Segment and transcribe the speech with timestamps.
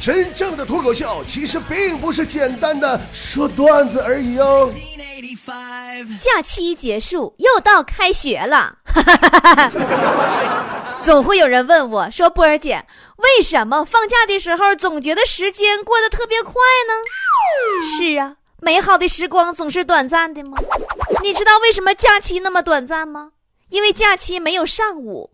[0.00, 4.72] 真正的脱口秀其实并不是简单的说段子而已哦。
[6.18, 8.78] 假期结束，又到开学了，
[11.02, 12.86] 总会有人问我说：“波儿姐，
[13.16, 16.94] 为什么放假的时候总觉得时间过得特别快呢？”
[17.98, 20.56] 是啊，美好的时光总是短暂的吗？
[21.22, 23.32] 你知道为什么假期那么短暂吗？
[23.68, 25.32] 因为假期没有上午。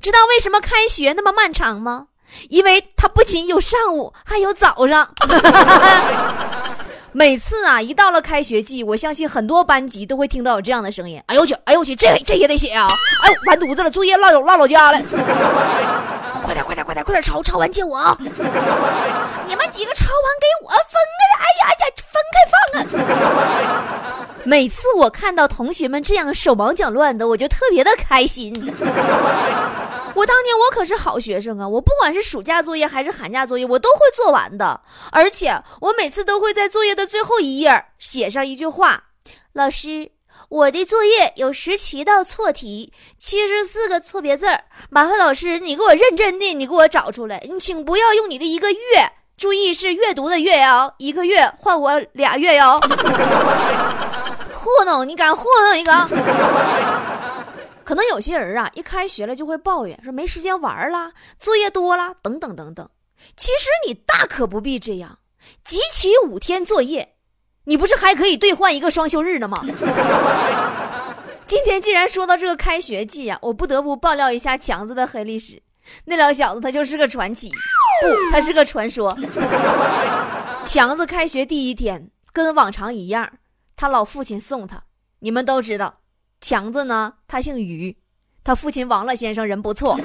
[0.00, 2.06] 知道为什么开学那么漫长吗？
[2.48, 5.08] 因为他不仅有上午，还有早上。
[7.16, 12.88] 每次啊，一到了开学季，我相信很多班级都会听到有这样的声音：“哎呦我去，哎呦我去，这这也得写啊！
[13.22, 15.00] 哎呦，完犊子了，作业落落落老家了！
[16.42, 18.18] 快点，快点，快点，快点抄，抄完借我啊！
[18.18, 20.76] 你们几个抄完给我分
[21.20, 21.34] 开！
[21.38, 24.26] 哎呀哎呀，分开放啊！
[24.42, 28.52] 每次我看到同学们这样手忙脚乱的，我就特别的开心。”
[30.14, 31.68] 我当年我可是好学生啊！
[31.68, 34.80] 我不管是暑假作业还是寒假作业，我都会做完的。
[35.10, 39.04] 而且我每次都会在作业的最后一页写上一句话
[39.52, 40.12] ：“老师，
[40.48, 44.46] 我的作业有十七道错题，七十四个错别字，
[44.88, 47.42] 麻烦老师你给我认真的，你给我找出来。
[47.48, 48.78] 你请不要用你的一个月，
[49.36, 52.80] 注意是阅读的月哟，一个月换我俩月哟。
[54.54, 55.92] 糊弄你敢糊弄一个？”
[57.84, 62.88] 可能有些人啊，一开学了就会抱怨，说没时间玩啦，作业多啦，等等等等。
[63.36, 65.18] 其实你大可不必这样，
[65.62, 67.14] 集齐五天作业，
[67.64, 69.64] 你不是还可以兑换一个双休日呢吗？
[71.46, 75.62] 今天既然说到这个开学季啊，我不得不爆料一下强子的黑历史。
[76.06, 79.14] 那老小子他就是个传奇，不，他是个传说。
[80.64, 83.30] 强子开学第一天，跟往常一样，
[83.76, 84.82] 他老父亲送他。
[85.18, 86.00] 你们都知道。
[86.44, 87.10] 强子呢？
[87.26, 87.96] 他姓于，
[88.44, 89.98] 他父亲王乐先生人不错。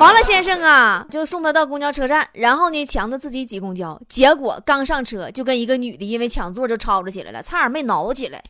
[0.00, 8.42] 王乐先生啊，就送他到公交车站，然后呢，强子自己挤公交，结果刚上车就跟一个女的因为抢座就吵吵起来了，差点没挠起来。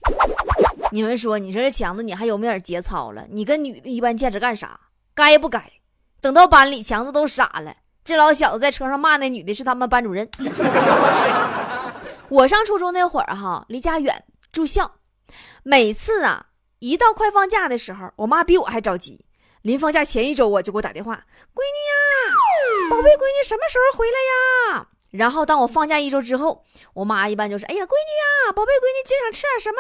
[0.91, 3.23] 你们说，你说这强子你还有没有点节操了？
[3.31, 4.81] 你跟女的一般见识干啥？
[5.15, 5.63] 该不该？
[6.23, 7.75] 等到班里，强子都傻了。
[8.03, 10.27] 这老小子在车上骂那女的是他们班主任。
[12.29, 14.25] 我上初中那会儿哈，离家远。
[14.57, 14.91] 住校，
[15.65, 16.47] 每次啊，
[16.79, 19.23] 一到快放假的时候，我妈比我还着急。
[19.61, 21.13] 临放假前一周，我就给我打电话
[21.53, 24.13] ：“闺女呀，宝贝闺女什么时候回来
[24.73, 26.65] 呀？”然后当我放假一周之后，
[26.95, 29.77] 我妈一般就是：“哎呀，闺女呀，宝贝闺女今儿想吃点什么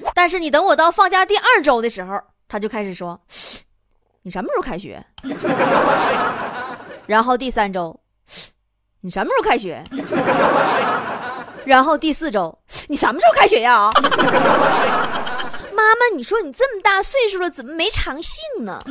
[0.00, 2.18] 呢？”但是你等我到放假第二周的时候，
[2.48, 3.20] 她就开始说
[4.22, 5.04] ：“你什么时候开学？”
[7.06, 8.00] 然后第三周，
[9.02, 9.84] 你什么时候开学？
[11.70, 12.58] 然后第四周，
[12.88, 13.88] 你什么时候开学呀？
[15.72, 18.82] 妈妈，你说你这么大岁数了，怎么没长性呢？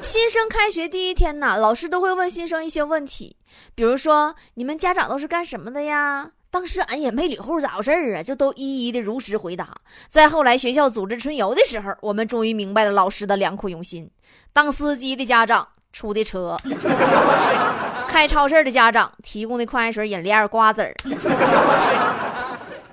[0.00, 3.36] 新生开学第一天呢，老师都会问新生一些问题，
[3.74, 6.30] 比如说你们家长都是干什么的呀？
[6.50, 9.76] 当时俺也没理会咋回事啊，就都一一的如实回答。
[10.08, 14.10] 再后来学校组织春游的时候，我们终于明白了老师的良苦用心。
[14.54, 16.56] 当司机的家长出的车。
[18.08, 20.94] 开超市的家长提供的矿泉水、饮料、瓜子儿。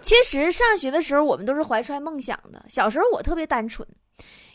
[0.01, 2.63] 其实上学的时候，我们都是怀揣梦想的。
[2.69, 3.87] 小时候我特别单纯。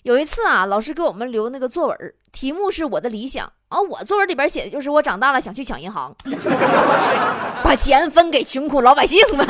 [0.05, 3.81] 有一次啊，老师给我们留那个作文，题目是我的理想啊。
[3.81, 6.15] 我作文里边写的就是我长大了想去抢银行，
[7.63, 9.47] 把钱分给穷苦老百姓们，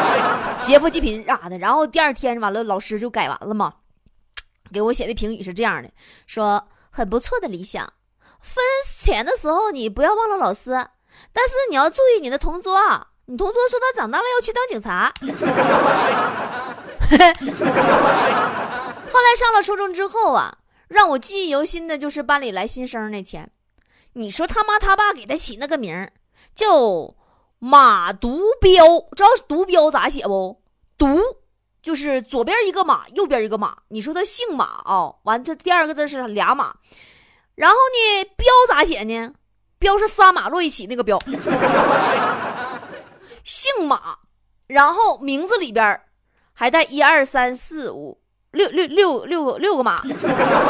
[0.60, 1.56] 劫富济贫啥的。
[1.58, 3.72] 然后第二天完了，老师就改完了嘛，
[4.72, 5.90] 给我写的评语是这样的，
[6.26, 7.90] 说很不错的理想。
[8.46, 8.64] 分
[9.00, 10.70] 钱的时候，你不要忘了老师，
[11.32, 12.80] 但是你要注意你的同桌。
[13.28, 15.12] 你同桌说他长大了要去当警察。
[19.10, 23.50] 后来上了初中之后啊，让我记忆犹新的就是班里来新生那天。
[24.12, 26.12] 你说他妈他爸给他起那个名儿
[26.54, 27.14] 叫
[27.58, 30.62] 马独彪，知道独彪咋写不？
[30.96, 31.20] 独
[31.82, 33.76] 就是左边一个马，右边一个马。
[33.88, 35.12] 你说他姓马啊？
[35.24, 36.76] 完这第二个字是俩马。
[37.56, 39.32] 然后呢，标咋写呢？
[39.78, 41.18] 标是仨马摞一起那个标。
[43.44, 44.00] 姓马，
[44.66, 46.00] 然后名字里边
[46.52, 48.18] 还带一二三四五
[48.52, 50.02] 六六六六个六个马，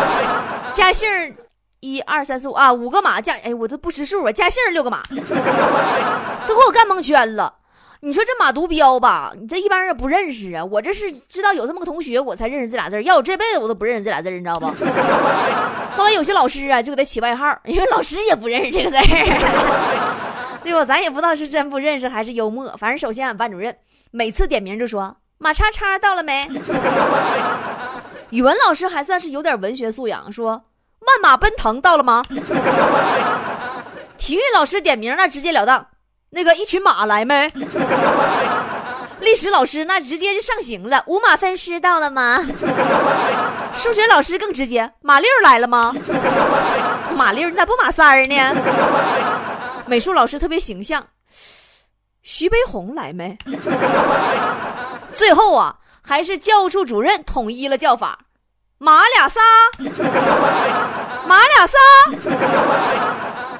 [0.75, 1.37] 加姓
[1.81, 5.03] 一二三四五啊五个马加哎我都不识数啊加姓六个马，
[6.47, 7.55] 都给我干蒙圈了。
[8.01, 10.65] 你说这马独标吧，你这一般人也不认识啊。
[10.65, 14.67] 我这是知道有这么个同学，我才认识这俩字要我这辈子我都不认识这俩字你知道不？
[15.97, 18.97] 后来有些老师啊，就给他起外号，因为老师也不认识这个字
[20.63, 20.85] 对吧？
[20.85, 22.75] 咱也不知道是真不认识还是幽默。
[22.79, 23.75] 反正首先俺班主任
[24.11, 26.47] 每次点名就说马叉叉到了没？
[28.31, 30.65] 语文老师还算是有点文学素养，说
[31.01, 32.23] 慢马奔腾到了吗？
[34.19, 35.87] 体育老师点名那直截了当，
[36.37, 37.51] 那个一群马来没？
[39.21, 42.45] 历史老师那直接就上刑了，五马分尸到了吗？
[43.73, 45.95] 数学老师更直接，马六来了吗？
[47.15, 48.55] 马六你咋不马三儿呢？
[49.87, 51.07] 美术老师特别形象，
[52.23, 53.39] 徐悲鸿来没？
[55.15, 58.19] 最后啊，还是教务处主任统一了叫法，
[58.77, 59.41] 马俩仨，
[61.27, 61.79] 马俩仨，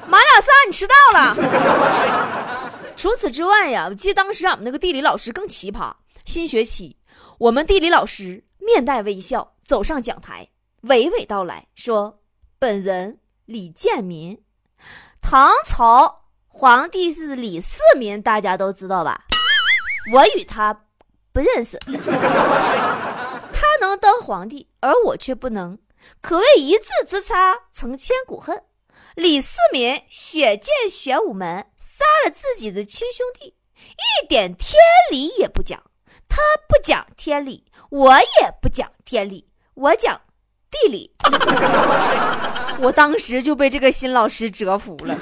[0.07, 1.35] 马俩仨，你迟到了。
[2.97, 5.93] 除此之外呀，我记得当时俺们那个地理老师更奇葩。
[6.25, 6.97] 新学期，
[7.37, 10.49] 我们地理老师面带微笑走上讲台，
[10.81, 12.19] 娓娓道来说
[12.57, 14.43] ：“本人李建民，
[15.21, 19.25] 唐朝皇帝是李世民，大家都知道吧？
[20.11, 20.73] 我与他
[21.31, 21.77] 不认识，
[23.53, 25.77] 他能当皇帝，而我却不能，
[26.19, 28.63] 可谓一字之差，成千古恨。”
[29.15, 34.73] 李世民血溅玄武门，杀了自己的亲兄弟，一点天
[35.11, 35.81] 理也不讲。
[36.29, 40.21] 他不讲天理，我也不讲天理，我讲
[40.69, 41.11] 地理。
[42.79, 45.17] 我当时就被这个新老师折服了。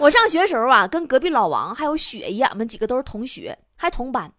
[0.00, 4.32] 我上学时候啊，跟隔壁老王还有雪姨，俺们几个都是同学，还同班。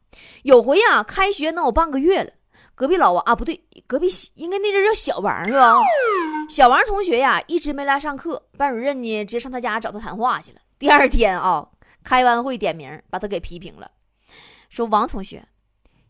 [0.43, 2.31] 有回啊，开学能有半个月了。
[2.75, 5.75] 隔壁老王啊，不对，隔壁应该那阵叫小王是吧？
[6.49, 10.57] 小王同学呀，一直没来上课，班主任呢直接上他家找他谈话去了。
[10.79, 11.67] 第二天啊，
[12.03, 13.91] 开完会点名把他给批评了，
[14.71, 15.47] 说王同学，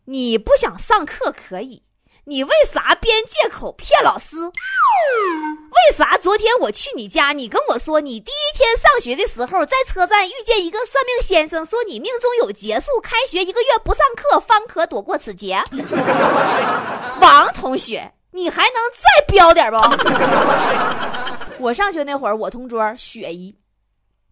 [0.06, 1.82] 你不想上课可以。
[2.24, 4.36] 你为啥编借口骗老师？
[4.38, 15.62] 为啥昨天我去你家，你跟我说你第一天上学的时候在车站遇见一个算命先生，说你命中有劫数，开学一个月不上课方可躲过此劫。
[17.20, 19.78] 王同学，你还能再彪点不？
[21.62, 23.54] 我上学那会儿，我同桌雪姨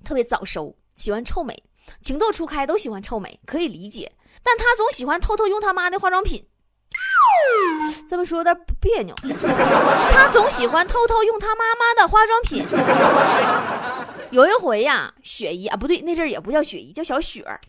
[0.04, 1.56] 特别早熟，喜欢臭美，
[2.00, 4.12] 情窦初开都喜欢臭美，可以理解，
[4.42, 6.46] 但她总喜欢偷偷用她妈的化妆品。
[8.08, 9.14] 这么说有点别扭。
[10.12, 12.64] 她总喜欢偷偷用她妈妈的化妆品。
[14.30, 17.60] 有一回呀，雪姨啊，不对，那阵也不叫雪姨，叫小雪儿。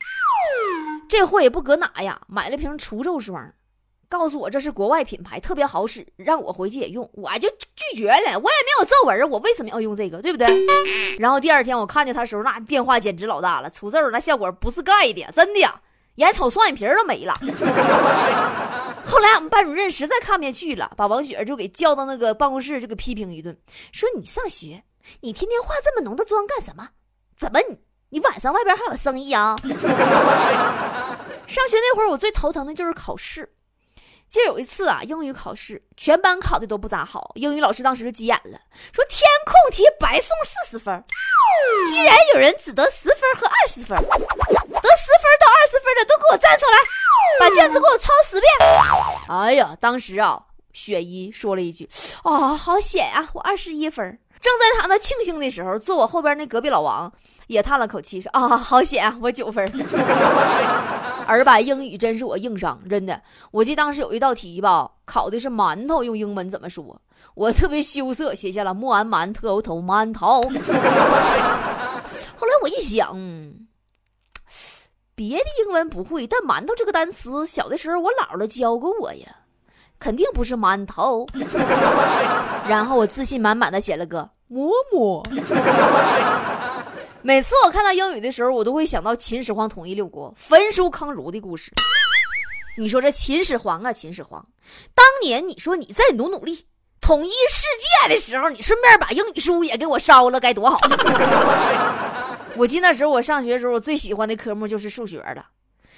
[1.10, 3.52] 这货也不搁哪呀，买了瓶除皱霜，
[4.10, 7.08] 告诉我这是国外品牌，特别好使，让我回去也用。
[7.14, 10.48] 我就拒绝了，我也没有皱纹，我为什么要用这个，对不对？
[11.20, 15.60] 然后第二天我看见他时候，那变化简直老大了，除皱那效果不是盖的，真的。
[16.16, 17.34] 眼瞅双眼皮都没了，
[19.06, 23.58] 后来我们班主任实在看不下去了，把王雪就给叫到那个办公室，就给批评一顿，
[23.94, 24.84] 说你上学，
[25.22, 26.90] 你天天化这么浓的妆干什么？
[27.38, 27.80] 怎么你
[28.10, 29.56] 你晚上外边还有生意啊？
[31.48, 33.50] 上学那会儿我最头疼的就是考试，
[34.30, 38.60] 就有一次啊，英语考试全班考的都不咋好，英语老师当时就急眼了，
[38.94, 41.04] 说填空题白送四十分，
[41.92, 43.98] 居然有人只得十分和二十分。
[43.98, 46.78] 得十分到二十分的都给我站出来，
[47.40, 48.48] 把卷子给我抄十遍。
[49.28, 50.40] 哎呀，当时啊，
[50.74, 51.90] 雪姨说了一句
[52.24, 57.12] ：“啊，好险呀，我二十一分。”正在他那庆幸的时候，坐我后边那隔壁老王
[57.50, 59.66] 也叹了口气说：“啊，好险，我九分。”
[61.26, 63.20] 儿把英语真是我硬伤，真的。
[63.52, 67.02] 我记得当时有一道题吧，考的是馒头用英文怎么说，
[67.34, 70.44] 我特别羞涩，写下了木安馒头头馒头。
[70.44, 73.18] 后来我一想。
[75.16, 79.28] 别的英文不会，但馒头这个单词，小的时候我姥姥教过我呀，
[80.00, 81.28] 肯定不是馒头。
[82.68, 85.24] 然后我自信满满的写了个馍馍。
[87.22, 91.72] 每次我看到英语的时候，我都会想到秦始皇统一六国、焚书坑儒的故事。
[92.78, 94.48] 你说这秦始皇啊，秦始皇，
[94.96, 96.66] 当年你说你再努努力
[97.02, 100.80] 统一世界的时候，你顺便把英语书也给我烧了，该多好。
[102.56, 105.48] 我记得那时候我上学的时候，我最喜欢的科目就是数学了，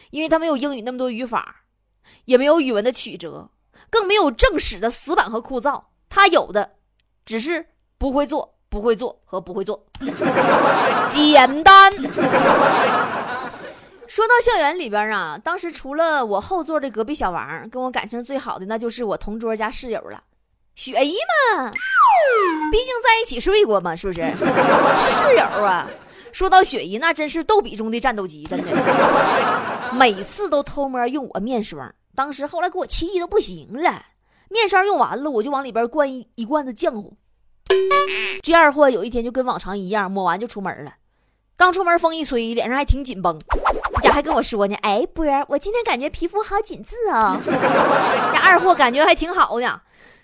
[0.10, 1.66] 因为它没有英语那么多语法，
[2.26, 3.52] 也没有语文的曲折，
[3.92, 5.84] 更没有正史的死板和枯燥。
[6.10, 6.78] 它有的
[7.24, 7.68] 只是
[8.00, 9.86] 不会做、不会做和不会做，
[11.42, 11.92] 简单。
[14.08, 20.22] 说到校园里边啊，当时除了我后座的隔壁小王跟我感情最好的，那就是我同桌加室友了，
[20.76, 21.72] 雪姨嘛，
[22.72, 24.22] 毕竟在一起睡过嘛，是不是？
[24.38, 24.44] 室
[25.36, 25.88] 友啊。
[26.32, 28.72] 说到雪姨，那真是逗比中的战斗机，真的，
[29.94, 31.92] 每次都偷摸用我面霜。
[32.16, 34.06] 当时后来给我气的不行了，
[34.50, 37.18] 面霜用完了，我就往里边灌一一罐子浆糊。
[38.44, 40.94] 这二货有一天就跟往常一样，抹完就出门了。
[41.62, 43.40] 刚出门风一吹，脸上还挺紧绷，
[44.02, 47.38] 家还跟我说呢：“哎，波儿，我今天感觉皮肤好紧致啊。
[47.46, 47.52] ”这
[48.40, 49.80] 二货感觉还挺好呢。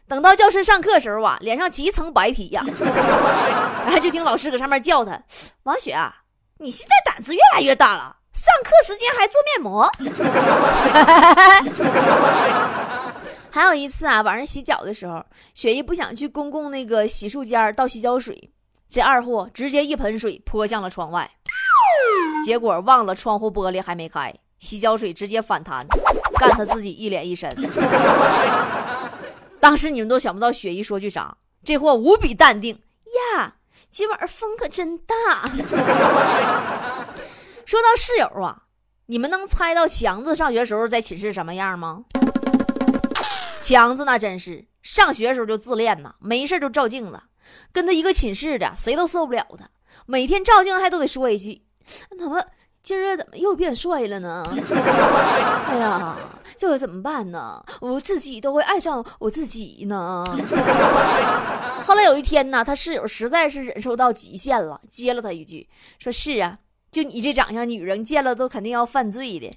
[0.07, 2.65] 等到教室上课时候啊，脸上起一层白皮呀，
[3.85, 5.21] 然后就听老师搁上面叫他
[5.61, 6.11] ：“王雪啊，
[6.57, 9.87] 你现在胆子越来越大了，上课时间还做面膜。
[13.53, 18.49] ”还有一次啊，晚上洗脚的时候，雪姨不想去公共那个洗漱间倒洗脚水，
[18.89, 21.29] 这二货直接一盆水泼向了窗外，
[22.45, 25.85] 结果忘了窗户玻璃还没开，洗脚水直接反弹，
[26.39, 27.53] 干他自己一脸一身。
[29.59, 32.81] 当时你们都想不到雪姨说句啥，这货无比淡定
[33.35, 33.55] 呀。
[33.89, 35.15] 今晚风可真大。
[37.65, 38.63] 说到室友啊，
[39.07, 42.05] 你们能猜到强子上学时候在寝室什么样吗？
[43.59, 47.19] 强子那真是上学时候就自恋呐，没事就照镜子，
[47.71, 49.69] 跟他一个寝室的谁都受不了他，
[50.05, 51.61] 每天照镜还都得说一句
[52.17, 52.43] ：“怎么
[52.81, 54.43] 今儿怎么又变帅了呢？”
[55.69, 56.15] 哎呀。
[56.57, 57.63] 这可怎么办呢？
[57.81, 60.25] 我自己都会爱上我自己呢。
[61.83, 66.57] 后来有一天呢，他室友实在是忍受到极限了，接了他一句，说是啊，
[66.89, 69.55] 就你这长相，女人见了都肯定要犯罪的。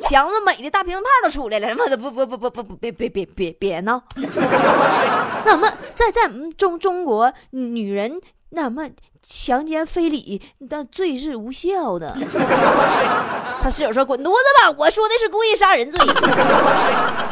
[0.00, 4.02] 强子美的大乒乓都出来了，妈的不不不不不不别别别别别闹。
[5.44, 8.20] 那么在在我们中中国，女人。
[8.52, 8.90] 那么
[9.22, 12.16] 强奸非礼，但罪是无效的。
[13.62, 14.74] 他室友说：“滚犊子吧！
[14.76, 16.00] 我说的是故意杀人罪。”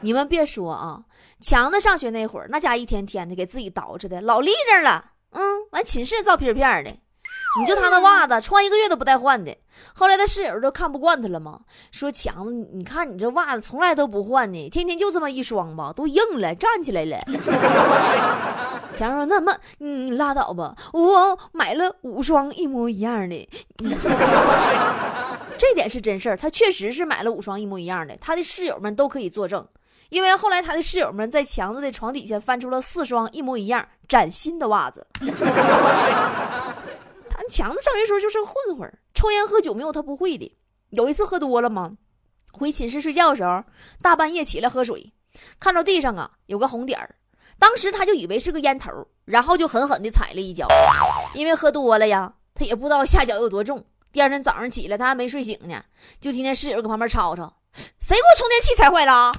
[0.00, 1.00] 你们别说啊，
[1.38, 5.04] 强子上学那会儿，那家一天天的给自己捯饬的老立正了。
[5.32, 5.42] 嗯，
[5.72, 6.90] 完寝室照片片的。
[7.60, 9.56] 你就他那袜子，穿一个月都不带换的。
[9.94, 11.60] 后来他室友都看不惯他了嘛，
[11.92, 17.18] 说强子，你看你这袜子从来都不换呢，天天就这么一双吧，都硬了，站起来了。
[18.92, 23.48] 强说：“那么，你拉倒吧，我买了五双一模一样的。
[25.58, 29.66] 这点是真事儿，他确实是买了五双一模一样的，他的室友们都可以作证，
[30.10, 35.04] 因为后来他的室友们在强子的床底下翻出了四双一模一样、崭新的袜子。”
[37.48, 40.56] 强子上学时候就是个混混，抽烟喝酒没有他不会的。
[40.90, 41.92] 有一次喝多了嘛，
[42.52, 43.64] 回寝室睡觉的时候，
[44.00, 45.12] 大半夜起来喝水，
[45.58, 47.16] 看到地上啊有个红点儿，
[47.58, 48.90] 当时他就以为是个烟头，
[49.24, 50.68] 然后就狠狠地踩了一脚。
[51.34, 53.84] 因为喝多了呀，他也不知道下脚有多重。
[54.12, 55.82] 第二天早上起来，他还没睡醒呢，
[56.20, 57.56] 就听见室友搁旁边吵吵
[57.98, 59.32] ：“谁给我充电器踩坏了？”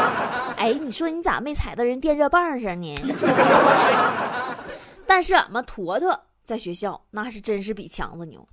[0.56, 2.94] 哎，你说你咋没踩到人电热棒上呢？
[5.06, 6.18] 但是俺们坨坨。
[6.46, 8.46] 在学校那是真是比强子牛，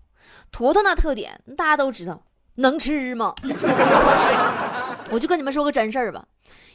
[0.52, 3.36] 坨坨那特点大家都知道，能吃吗？
[5.12, 6.28] 我就跟你们说个真事儿吧，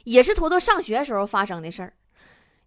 [0.04, 1.92] 也是坨坨上学时候发生的事儿。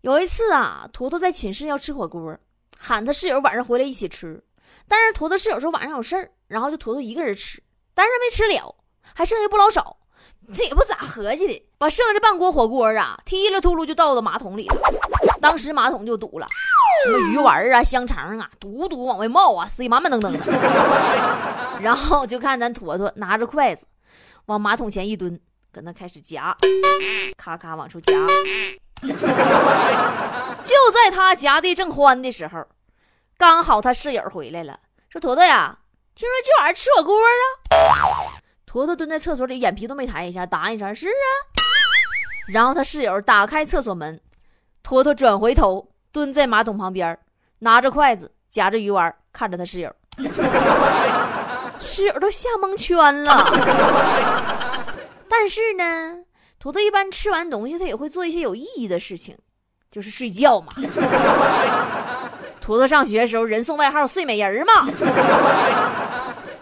[0.01, 2.37] 有一次啊，坨坨在寝室要吃火锅，
[2.77, 4.43] 喊他室友晚上回来一起吃，
[4.85, 8.75] 但是坨坨室友说晚上有事儿，然后就坨坨一个人吃，但是没吃了，
[9.15, 9.95] 还剩下不老少。
[10.53, 14.75] 这也不咋合计的，把剩下半锅火锅啊，踢了秃噜就倒到马桶里了，
[15.39, 16.47] 当时马桶就堵了。
[17.05, 20.39] 什么鱼丸啊、香肠啊，嘟嘟往外冒啊，塞满满登登的。
[21.81, 23.87] 然后就看咱坨坨拿着筷子，
[24.47, 25.39] 往马桶前一蹲，
[25.71, 26.55] 搁那开始夹，
[27.37, 28.13] 咔咔往出夹。
[30.63, 32.63] 就在他夹的正欢的时候，
[33.37, 35.79] 刚好他室友回来了，说：“坨坨呀，
[36.13, 38.29] 听说今晚上吃火锅啊？”
[38.71, 41.27] 坨坨蹲在厕所里，眼皮都没抬一下，答应声：“是啊。”
[42.47, 44.17] 然后他室友打开厕所门，
[44.81, 45.85] 坨坨转回头。
[46.13, 47.17] 蹲在马桶旁边，
[47.59, 49.93] 拿着筷子夹着鱼丸，看着他室友，
[51.79, 53.45] 室友都吓蒙圈了。
[55.27, 56.23] 但是呢，
[56.57, 59.37] 坨坨一般吃完东西，他也会做一些有意义的事情，
[59.91, 60.71] 就是睡觉嘛。
[62.61, 64.73] 坨坨上学的时候，人送外号“睡美人”嘛。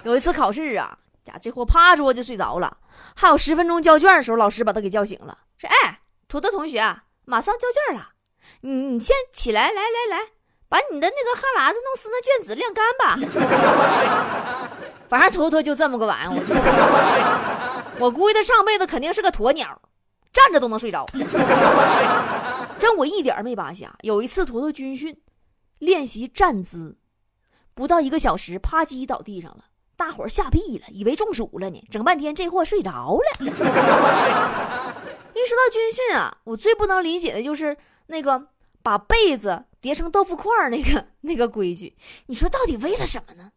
[0.01, 0.97] 有一次考试啊，
[1.29, 2.77] 家这货趴桌就睡着了，
[3.15, 6.79] 还有十分钟交卷的时候，老师把他给叫醒了，说：“哎，坨坨同学，
[7.25, 8.09] 马上交卷了。”
[8.61, 10.27] 你你先起来，来来来，
[10.67, 13.15] 把你的那个哈喇子弄湿那卷子晾干吧。
[15.09, 19.81] 反正坨坨就这么个玩意儿，我估计他上辈子肯定是个鸵鸟，
[20.31, 21.05] 站着都能睡着。
[22.79, 23.93] 真我一点没扒瞎。
[24.01, 25.19] 有一次坨坨军训
[25.79, 26.97] 练习站姿，
[27.73, 29.65] 不到一个小时，啪叽倒地上了，
[29.99, 31.83] 大伙吓屁了，以为中暑了呢。
[31.91, 33.21] 整半天这货睡着了。
[33.41, 33.45] 一
[35.45, 37.77] 说到军训啊，我最不能理解的就是。
[38.11, 38.47] 那个
[38.81, 43.51] 把被子叠成豆腐块儿，那个 那个规矩，你说到底为了什么呢？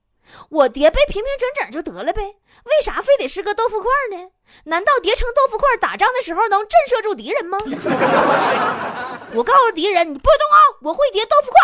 [0.50, 2.20] 我叠被平平整整就得了呗，
[2.64, 4.28] 为啥非得是个豆腐块呢？
[4.64, 7.56] 难道叠成豆腐块打仗的时候能震慑住敌人吗？
[9.32, 11.62] 我告诉敌人，你不动啊，我会叠豆腐块。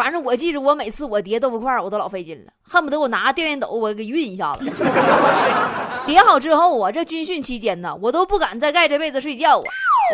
[0.00, 4.64] 反正我记着，我每次我叠豆腐块，我都老费劲了，恨不得我拿电熨斗我给熨一下子。
[6.08, 9.64] 叠好之后啊，这军训期间呢，我都不敢再盖这被子睡觉啊，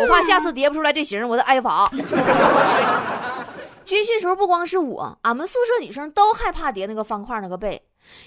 [0.02, 1.88] 我怕下次叠不出来这型，我再挨罚。
[3.86, 7.80] 军训时候不光是我，俺们宿舍女生都害怕叠那个方块那个被，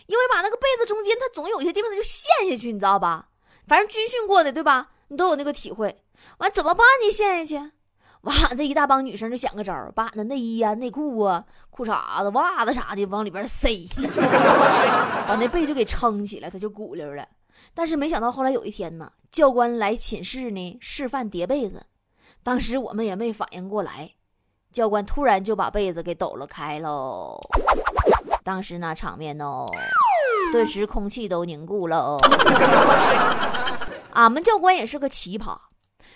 [0.08, 3.26] 因为把那个被子中间它总有一些地方它就陷下去，你知道吧？
[3.68, 4.92] 反正军训过的对吧？
[5.10, 6.02] 你都有那个体会。
[6.38, 7.12] 完怎么办呢？
[7.12, 7.72] 陷下去。
[8.22, 13.88] 完，这一大帮女生就想个招把俺的内衣啊、内裤啊、裤衩子、袜子啥的往里边塞，
[15.26, 17.26] 把那被就给撑起来，它就鼓溜了。
[17.74, 21.86] 但是没想到后来有一天呢，教官来寝室呢示范叠被子，
[22.44, 24.12] 当时我们也没反应过来，
[24.74, 27.40] 教官突然就把被子给抖了开喽。
[28.44, 29.66] 当时那场面哦，
[30.52, 32.18] 顿时空气都凝固了。
[34.12, 35.58] 俺们教官也是个奇葩，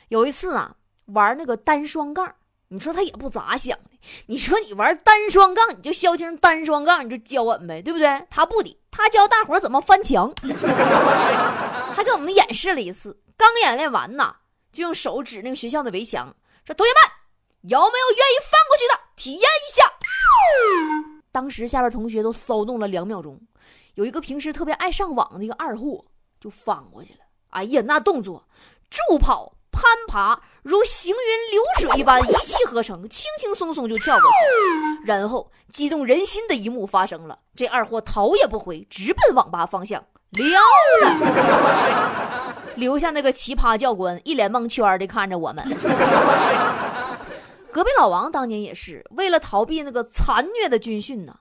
[0.10, 0.76] 有一次啊。
[1.06, 2.36] 玩那个单双杠，
[2.70, 3.92] 你说他也不咋想的。
[4.28, 8.26] 你说你玩单双杠，你就消停单双杠，你就教我们呗，对不对？
[8.30, 10.34] 他不的，他教大伙怎么翻墙，
[11.96, 13.20] 还给我们演示了一次。
[13.36, 14.36] 刚演练完呐，
[14.72, 19.00] 就用手指那个学校的围墙，说：“同学们，有没有愿意翻过去的？
[19.16, 19.84] 体验一下。”
[21.32, 23.42] 当时下边同学都骚动了两秒钟，
[23.96, 26.06] 有一个平时特别爱上网的一个二货
[26.40, 27.20] 就翻过去了。
[27.50, 28.48] 哎呀，那动作，
[28.90, 29.56] 助跑。
[29.74, 35.06] 攀爬如行云流水一般一气呵成，轻轻松松就跳过去。
[35.06, 40.62] 然后激动人心的一幕发生了，这二货头也不回，直奔网吧方向撩
[41.02, 45.66] 了，留下那个奇葩教官一脸蒙圈的看着我们。
[47.72, 51.36] 隔壁老王当年也是为了逃避那个残虐的军训呢，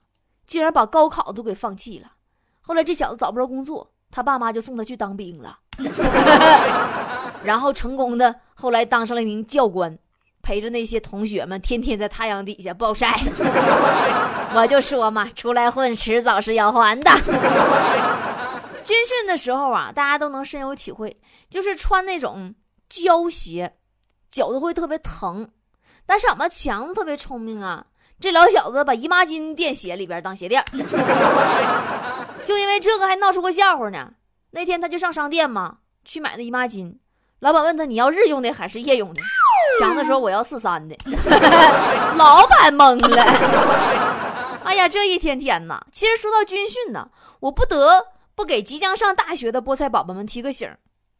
[0.45, 2.07] 竟然把高考都给放弃了。
[2.61, 5.59] 后来这小子找不着工作，他爸妈就送他去当兵了。
[7.43, 9.97] 然后成功的，后来当上了一名教官，
[10.41, 13.19] 陪着那些同学们天天在太阳底下暴晒。
[14.55, 17.11] 我就说嘛，出来混，迟早是要还的。
[18.83, 21.15] 军训的时候啊，大家都能深有体会，
[21.49, 22.53] 就是穿那种
[22.89, 23.73] 胶鞋，
[24.29, 25.49] 脚都会特别疼。
[26.05, 27.85] 但是俺们强子特别聪明啊，
[28.19, 30.63] 这老小子把姨妈巾垫鞋里边当鞋垫，
[32.43, 34.11] 就因为这个还闹出个笑话呢。
[34.51, 36.93] 那天他就上商店嘛，去买那姨妈巾。
[37.43, 39.21] 老板问他：“你要日用的还是夜用的？”
[39.77, 40.95] 强子说：“我要四三的。
[42.15, 43.21] ”老板懵了。
[44.63, 47.09] 哎呀，这一天天呐，其实说到军训呢，
[47.41, 48.01] 我不得
[48.33, 50.69] 不给即将上大学的菠菜宝宝们提个醒：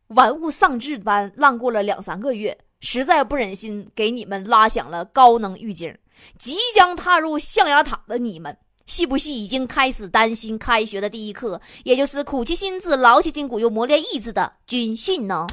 [0.08, 5.94] 玩物丧志般浪过了两三个月，实在不忍心给你们拉响了高能预警。
[6.40, 8.58] 即将踏入象牙塔的你们。
[8.94, 15.48] 系不系已经开始担心开学的第一课，也就是苦其心志、劳其筋骨又磨练意志的军训呢？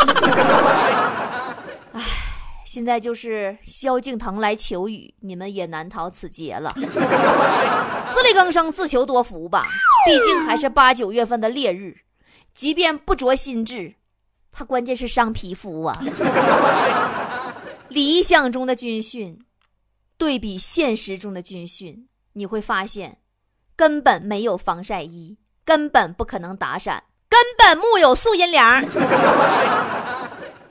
[1.95, 2.03] 唉，
[2.67, 6.71] 现在就是萧敬腾来求雨，你们也难逃此劫了。
[8.13, 9.67] 自力更生，自求多福吧。
[10.05, 11.97] 毕竟还是八九月份的烈日，
[12.53, 13.95] 即便不着心智，
[14.53, 15.99] 它关键是伤皮肤啊。
[17.89, 19.39] 理想中的军训，
[20.19, 23.17] 对比现实中的军训，你会发现。
[23.81, 28.85] 根本没有防晒衣，根本不可能打伞，根本木有素阴凉。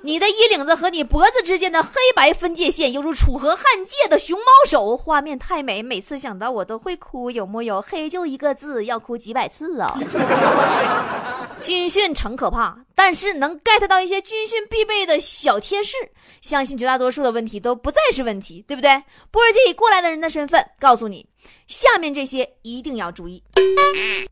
[0.02, 7.82] 你的衣领子和你脖子之间的黑白分界线，犹如楚河汉界的熊猫手，画面太美，每次想到我都会哭，有木有？
[7.82, 10.00] 黑就一个字，要哭几百次啊！
[11.60, 15.98] 军训诚可怕，但是能 get 到一些军训必备的小贴士，
[16.42, 19.04] 相信绝大多数的问题都不再是问题，对不对？
[19.32, 21.28] 波儿姐以过来的人的身份告诉你，
[21.68, 23.44] 下面这些一定要注意：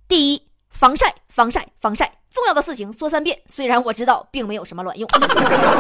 [0.08, 3.36] 第一，防晒，防晒，防晒，重要的事情说三遍。
[3.48, 5.10] 虽然我知道并没有什么卵用。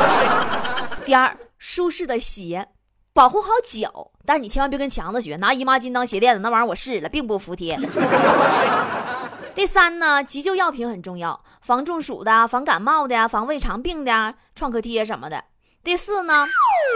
[1.06, 2.67] 第二，舒适的鞋，
[3.13, 7.80] 保护好脚，但是你千万别跟强子学，拿姨妈巾当鞋垫子，那玩意儿我试了，并不服帖。
[9.54, 15.43] 第三呢，急救药品很重要，防中暑的、防感冒的呀、防胃肠病的呀、创可贴什么的。
[15.84, 16.46] 第四呢，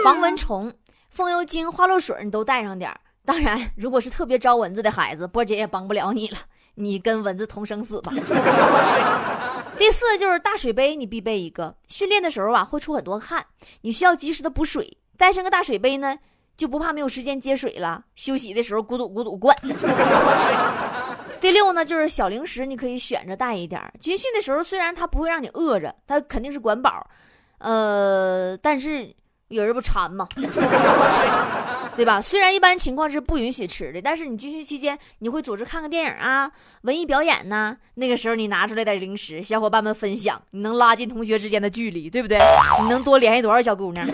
[0.04, 0.72] 防蚊虫，
[1.10, 2.92] 风油精、花露水你都带上点
[3.24, 6.38] 当然，如果是特别招蚊子的孩子，波姐也帮不了你了，
[6.74, 8.12] 你跟蚊子同生死吧。
[9.82, 11.74] 第四就是大水杯，你必备一个。
[11.88, 13.44] 训练的时候啊，会出很多汗，
[13.80, 16.16] 你需要及时的补水，带上个大水杯呢，
[16.56, 18.04] 就不怕没有时间接水了。
[18.14, 19.56] 休息的时候咕嘟咕嘟灌。
[21.40, 23.82] 第六呢，就是小零食，你可以选着带一点。
[23.98, 27.04] 军训的时候，虽然他不会让你饿着，他肯定是管饱，
[27.58, 29.12] 呃，但是
[29.48, 30.28] 有人不馋吗？
[31.96, 32.20] 对吧？
[32.20, 36.50] 虽然一般情况是不允许吃的，但是你军训期间你会组织看个电影啊、
[36.82, 42.38] 文艺表演呢，那个时候你拿出来点零食，小伙伴们分享，你能拉近同学之间的距离，对不对？
[42.82, 44.06] 你能多联系多少小姑娘？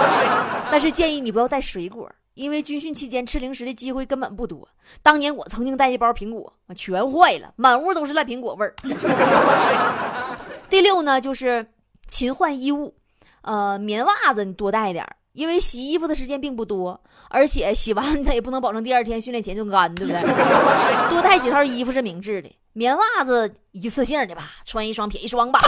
[0.70, 2.10] 但是建议你不要带水果。
[2.34, 4.68] 因为军训期间吃零食的机会根本不多。
[5.02, 8.74] 当年我曾经带一包苹果，全坏了，满屋都是烂苹果味儿。
[10.68, 11.66] 第六呢，就是
[12.06, 12.94] 勤换衣物，
[13.40, 20.20] 呃，棉袜子你多带点儿，因为洗衣服的时间并不多，而且洗完它也不能保证第二天训练前就干，对不对？
[21.10, 22.50] 多带几套衣服是明智的。
[22.72, 25.60] 棉袜子一次性的吧，穿一双撇一双吧。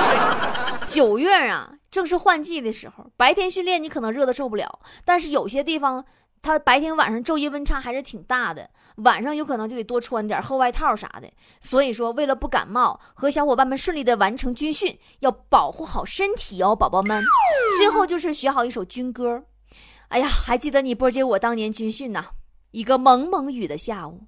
[0.88, 6.02] 九月啊，正是换季的时候，白天训练你可能热的受不了，但是有些地方
[6.46, 11.28] 它白天晚上昼夜温差还是挺大的，晚上有可能就得多穿点厚外套啥的。
[11.60, 17.20] 所以说，为了不感冒和小伙伴们顺利的完成军训，要保护好身体哦，宝宝们。
[17.78, 19.42] 最后就是学好一首军歌。
[20.08, 22.24] 哎呀，还记得你波姐我当年军训呐，
[22.70, 24.22] 一个蒙蒙雨的下午。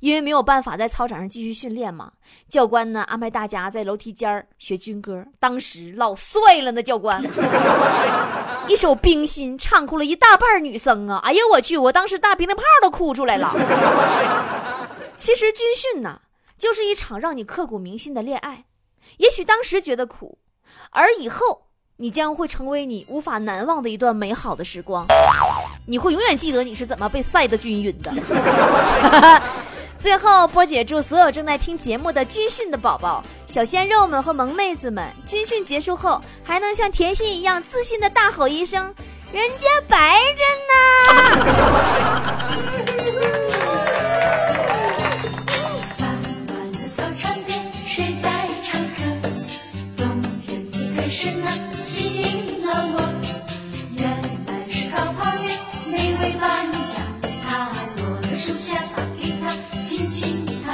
[0.00, 2.12] 因为没有办法在操场上继续训练嘛，
[2.48, 5.24] 教官呢安排大家在楼梯间儿学军歌。
[5.38, 7.22] 当时老帅了，那教官
[8.68, 11.18] 一首《冰心》唱哭了一大半女生啊！
[11.24, 13.50] 哎呦我去，我当时大鼻涕泡都哭出来了。
[15.16, 16.20] 其实军训呢，
[16.58, 18.64] 就是一场让你刻骨铭心的恋爱。
[19.18, 20.38] 也许当时觉得苦，
[20.90, 25.06] 而以后你将会成为你无法难忘的一段美好的时光。
[25.84, 28.12] 你会永远记得你是怎么被晒得均匀的。
[29.98, 38.92] 最后，波姐祝所有正在听节目的军训的宝宝、小鲜肉们和萌妹子们，军训结束后还能像甜心一样自信的大吼一声
[39.32, 40.74] ：“人家白着呢！”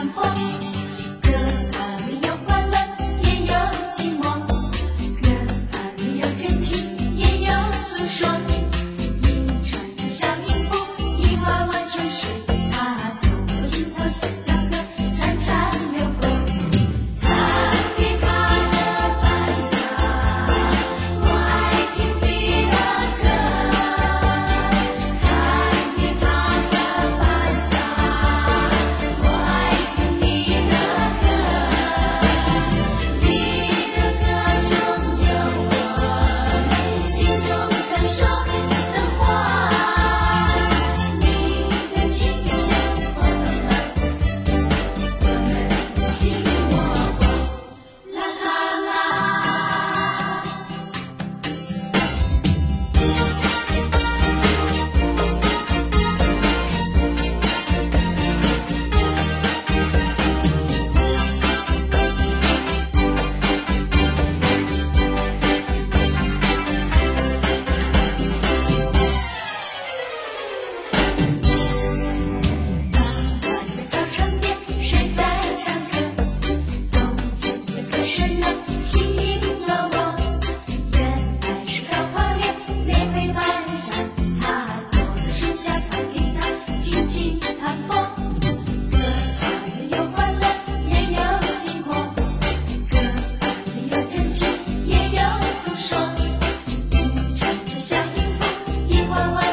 [0.00, 0.47] I'm.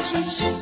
[0.06, 0.55] 是世。